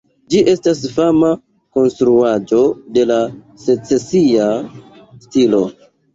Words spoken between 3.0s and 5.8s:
la secesia stilo.